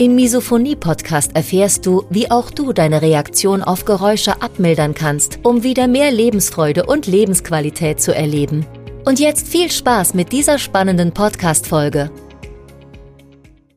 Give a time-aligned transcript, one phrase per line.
[0.00, 5.88] Im Misophonie-Podcast erfährst du, wie auch du deine Reaktion auf Geräusche abmildern kannst, um wieder
[5.88, 8.64] mehr Lebensfreude und Lebensqualität zu erleben.
[9.04, 12.10] Und jetzt viel Spaß mit dieser spannenden Podcast-Folge.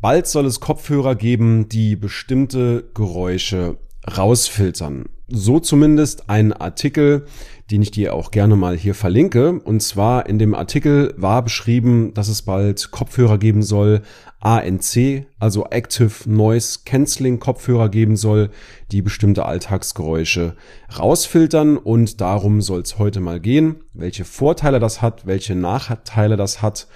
[0.00, 3.78] Bald soll es Kopfhörer geben, die bestimmte Geräusche
[4.16, 5.06] rausfiltern.
[5.26, 7.26] So zumindest ein Artikel,
[7.70, 9.52] den ich dir auch gerne mal hier verlinke.
[9.60, 14.02] Und zwar in dem Artikel war beschrieben, dass es bald Kopfhörer geben soll,
[14.40, 18.50] ANC, also Active Noise Cancelling Kopfhörer geben soll,
[18.92, 20.56] die bestimmte Alltagsgeräusche
[20.98, 21.78] rausfiltern.
[21.78, 26.86] Und darum soll es heute mal gehen, welche Vorteile das hat, welche Nachteile das hat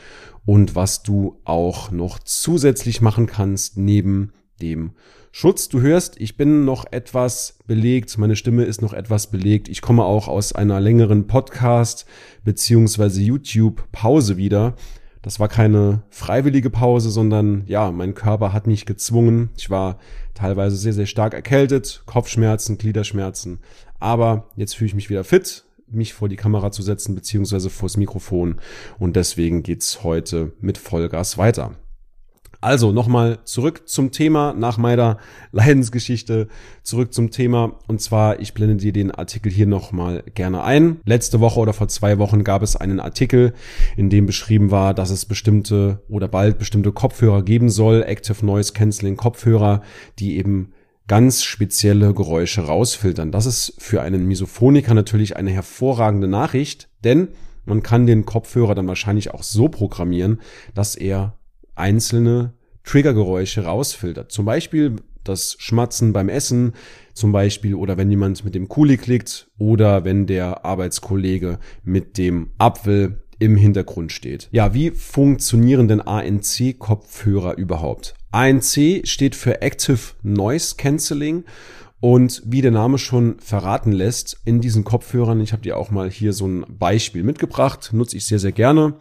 [0.44, 4.92] und was du auch noch zusätzlich machen kannst neben dem
[5.40, 5.68] Schutz.
[5.68, 9.68] Du hörst, ich bin noch etwas belegt, meine Stimme ist noch etwas belegt.
[9.68, 12.06] Ich komme auch aus einer längeren Podcast
[12.44, 14.74] beziehungsweise YouTube Pause wieder.
[15.22, 19.50] Das war keine freiwillige Pause, sondern ja, mein Körper hat mich gezwungen.
[19.56, 20.00] Ich war
[20.34, 23.60] teilweise sehr, sehr stark erkältet, Kopfschmerzen, Gliederschmerzen.
[24.00, 27.96] Aber jetzt fühle ich mich wieder fit, mich vor die Kamera zu setzen, beziehungsweise vors
[27.96, 28.56] Mikrofon.
[28.98, 31.76] Und deswegen geht's heute mit Vollgas weiter.
[32.60, 35.18] Also nochmal zurück zum Thema nach meiner
[35.52, 36.48] Leidensgeschichte,
[36.82, 37.78] zurück zum Thema.
[37.86, 41.00] Und zwar, ich blende dir den Artikel hier nochmal gerne ein.
[41.04, 43.54] Letzte Woche oder vor zwei Wochen gab es einen Artikel,
[43.96, 48.72] in dem beschrieben war, dass es bestimmte oder bald bestimmte Kopfhörer geben soll, Active Noise
[48.72, 49.82] Cancelling Kopfhörer,
[50.18, 50.72] die eben
[51.06, 53.30] ganz spezielle Geräusche rausfiltern.
[53.30, 57.28] Das ist für einen Misophoniker natürlich eine hervorragende Nachricht, denn
[57.64, 60.40] man kann den Kopfhörer dann wahrscheinlich auch so programmieren,
[60.74, 61.38] dass er
[61.78, 62.52] einzelne
[62.88, 64.32] Triggergeräusche rausfiltert.
[64.32, 66.72] Zum Beispiel das Schmatzen beim Essen,
[67.12, 72.48] zum Beispiel, oder wenn jemand mit dem Kuli klickt oder wenn der Arbeitskollege mit dem
[72.56, 74.48] Apfel im Hintergrund steht.
[74.52, 78.14] Ja, wie funktionieren denn ANC-Kopfhörer überhaupt?
[78.30, 81.44] ANC steht für Active Noise Cancelling
[82.00, 86.08] und wie der Name schon verraten lässt, in diesen Kopfhörern, ich habe dir auch mal
[86.10, 88.94] hier so ein Beispiel mitgebracht, nutze ich sehr, sehr gerne.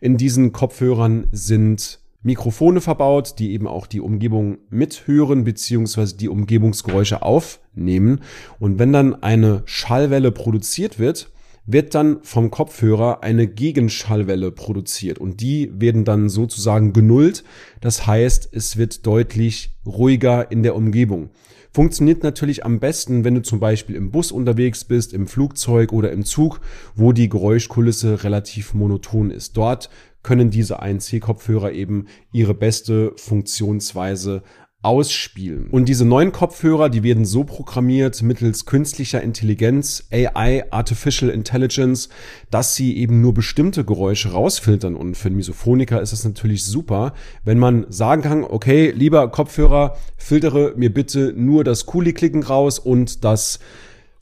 [0.00, 7.22] In diesen Kopfhörern sind Mikrofone verbaut, die eben auch die Umgebung mithören beziehungsweise die Umgebungsgeräusche
[7.22, 8.20] aufnehmen.
[8.58, 11.30] Und wenn dann eine Schallwelle produziert wird,
[11.66, 17.44] wird dann vom Kopfhörer eine Gegenschallwelle produziert und die werden dann sozusagen genullt.
[17.80, 21.30] Das heißt, es wird deutlich ruhiger in der Umgebung.
[21.74, 26.12] Funktioniert natürlich am besten, wenn du zum Beispiel im Bus unterwegs bist, im Flugzeug oder
[26.12, 26.60] im Zug,
[26.94, 29.56] wo die Geräuschkulisse relativ monoton ist.
[29.56, 29.88] Dort
[30.22, 34.42] können diese ANC-Kopfhörer eben ihre beste Funktionsweise
[34.82, 35.68] ausspielen.
[35.70, 42.08] Und diese neuen Kopfhörer, die werden so programmiert mittels künstlicher Intelligenz, AI, Artificial Intelligence,
[42.50, 44.96] dass sie eben nur bestimmte Geräusche rausfiltern.
[44.96, 49.96] Und für einen Misophoniker ist es natürlich super, wenn man sagen kann, okay, lieber Kopfhörer,
[50.16, 53.60] filtere mir bitte nur das Kuli-Klicken raus und das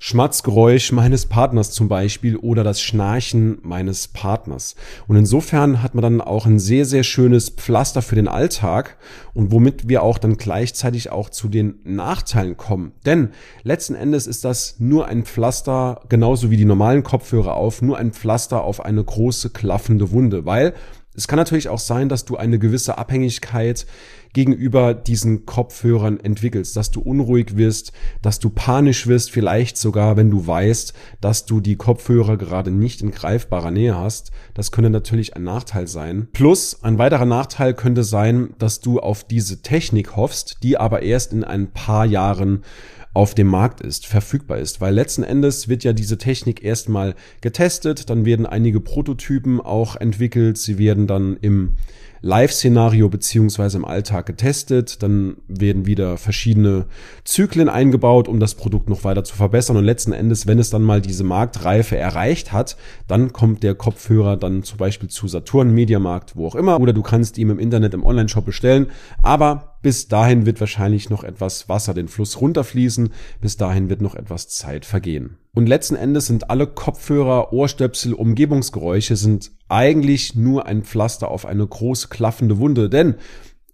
[0.03, 4.75] Schmatzgeräusch meines Partners zum Beispiel oder das Schnarchen meines Partners.
[5.07, 8.97] Und insofern hat man dann auch ein sehr, sehr schönes Pflaster für den Alltag
[9.35, 12.93] und womit wir auch dann gleichzeitig auch zu den Nachteilen kommen.
[13.05, 13.29] Denn
[13.63, 18.13] letzten Endes ist das nur ein Pflaster, genauso wie die normalen Kopfhörer auf, nur ein
[18.13, 20.73] Pflaster auf eine große klaffende Wunde, weil
[21.15, 23.87] es kann natürlich auch sein, dass du eine gewisse Abhängigkeit
[24.33, 30.31] gegenüber diesen Kopfhörern entwickelst, dass du unruhig wirst, dass du panisch wirst, vielleicht sogar, wenn
[30.31, 34.31] du weißt, dass du die Kopfhörer gerade nicht in greifbarer Nähe hast.
[34.55, 36.29] Das könnte natürlich ein Nachteil sein.
[36.33, 41.33] Plus, ein weiterer Nachteil könnte sein, dass du auf diese Technik hoffst, die aber erst
[41.33, 42.63] in ein paar Jahren
[43.13, 44.81] auf dem Markt ist, verfügbar ist.
[44.81, 50.59] Weil letzten Endes wird ja diese Technik erstmal getestet, dann werden einige Prototypen auch entwickelt,
[50.59, 51.77] sie werden dann im
[52.23, 55.03] Live-Szenario beziehungsweise im Alltag getestet.
[55.03, 56.87] Dann werden wieder verschiedene
[57.25, 59.77] Zyklen eingebaut, um das Produkt noch weiter zu verbessern.
[59.77, 62.77] Und letzten Endes, wenn es dann mal diese Marktreife erreicht hat,
[63.09, 66.81] dann kommt der Kopfhörer dann zum Beispiel zu Saturn, Mediamarkt, wo auch immer.
[66.81, 68.89] Oder du kannst ihn im Internet im Online-Shop bestellen.
[69.23, 73.11] Aber bis dahin wird wahrscheinlich noch etwas Wasser den Fluss runterfließen.
[73.41, 75.39] Bis dahin wird noch etwas Zeit vergehen.
[75.53, 81.67] Und letzten Endes sind alle Kopfhörer, Ohrstöpsel, Umgebungsgeräusche sind eigentlich nur ein Pflaster auf eine
[81.67, 82.91] große klaffende Wunde.
[82.91, 83.15] Denn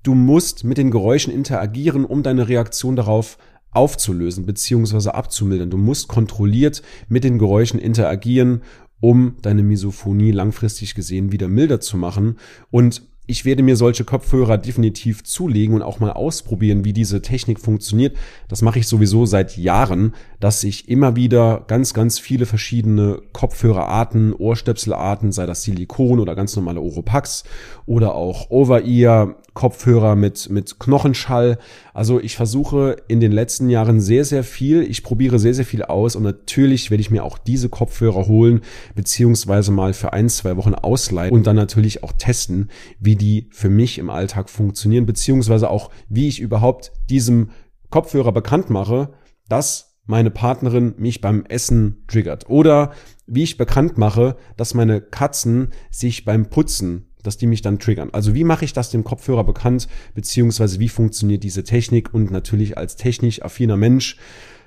[0.03, 3.39] du musst mit den Geräuschen interagieren, um deine Reaktion darauf
[3.73, 5.11] aufzulösen bzw.
[5.11, 5.71] abzumildern.
[5.71, 8.63] Du musst kontrolliert mit den Geräuschen interagieren,
[9.01, 12.39] um deine Misophonie langfristig gesehen wieder milder zu machen.
[12.71, 17.59] Und ich werde mir solche Kopfhörer definitiv zulegen und auch mal ausprobieren, wie diese Technik
[17.59, 18.17] funktioniert.
[18.49, 24.33] Das mache ich sowieso seit Jahren, dass ich immer wieder ganz, ganz viele verschiedene Kopfhörerarten,
[24.33, 27.45] Ohrstöpselarten, sei das Silikon oder ganz normale Oropax
[27.87, 31.59] oder auch Over-Ear, Kopfhörer mit, mit Knochenschall.
[31.95, 34.83] Also ich versuche in den letzten Jahren sehr, sehr viel.
[34.83, 38.61] Ich probiere sehr, sehr viel aus und natürlich werde ich mir auch diese Kopfhörer holen,
[38.95, 42.69] beziehungsweise mal für ein, zwei Wochen ausleihen und dann natürlich auch testen,
[43.01, 47.51] wie die für mich im Alltag funktionieren, beziehungsweise auch, wie ich überhaupt diesem
[47.89, 49.11] Kopfhörer bekannt mache,
[49.49, 52.49] dass meine Partnerin mich beim Essen triggert.
[52.49, 52.93] Oder
[53.27, 58.11] wie ich bekannt mache, dass meine Katzen sich beim Putzen, dass die mich dann triggern.
[58.13, 62.79] Also wie mache ich das dem Kopfhörer bekannt, beziehungsweise wie funktioniert diese Technik und natürlich
[62.79, 64.17] als technisch affiner Mensch,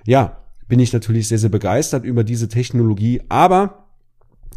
[0.05, 3.87] ja, bin ich natürlich sehr, sehr begeistert über diese Technologie, aber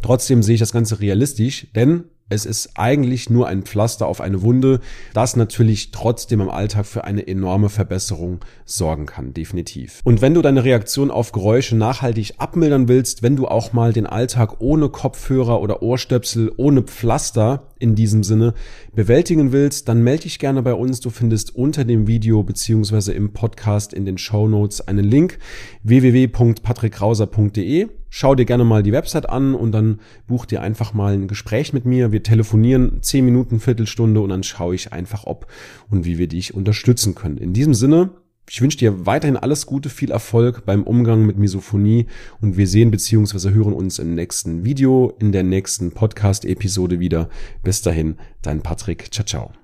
[0.01, 4.41] trotzdem sehe ich das Ganze realistisch, denn es ist eigentlich nur ein Pflaster auf eine
[4.41, 4.79] Wunde,
[5.13, 9.99] das natürlich trotzdem im Alltag für eine enorme Verbesserung sorgen kann, definitiv.
[10.03, 14.07] Und wenn du deine Reaktion auf Geräusche nachhaltig abmildern willst, wenn du auch mal den
[14.07, 18.53] Alltag ohne Kopfhörer oder Ohrstöpsel, ohne Pflaster in diesem Sinne
[18.95, 21.01] bewältigen willst, dann melde dich gerne bei uns.
[21.01, 25.37] Du findest unter dem Video beziehungsweise im Podcast in den Show Notes einen Link
[25.83, 27.89] www.patrickkrauser.de.
[28.09, 31.73] Schau dir gerne mal die Website an und dann buch dir einfach mal ein Gespräch
[31.73, 32.11] mit mir.
[32.11, 35.47] Wir telefonieren zehn Minuten, Viertelstunde und dann schaue ich einfach, ob
[35.89, 37.37] und wie wir dich unterstützen können.
[37.37, 38.11] In diesem Sinne,
[38.49, 42.07] ich wünsche dir weiterhin alles Gute, viel Erfolg beim Umgang mit Misophonie
[42.41, 43.51] und wir sehen bzw.
[43.51, 47.29] hören uns im nächsten Video, in der nächsten Podcast-Episode wieder.
[47.63, 49.13] Bis dahin, dein Patrick.
[49.13, 49.62] Ciao, ciao.